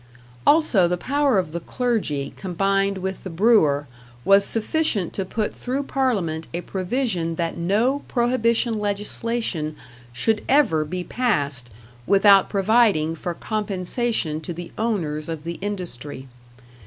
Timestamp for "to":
5.13-5.23, 14.41-14.53